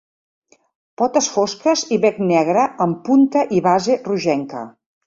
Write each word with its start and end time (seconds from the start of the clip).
Potes 1.01 1.27
fosques 1.35 1.85
i 1.97 2.01
bec 2.07 2.19
negre 2.33 2.67
amb 2.87 2.99
punta 3.11 3.47
i 3.61 3.65
base 3.71 4.01
rogenca. 4.11 4.69